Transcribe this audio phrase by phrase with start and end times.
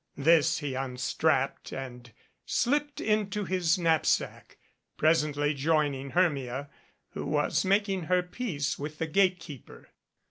[0.17, 2.11] This he unstrapped and
[2.43, 4.57] slipped into his knap sack,
[4.97, 6.71] presently joining Hermia,
[7.11, 9.89] who was making her peace with the gate keeper.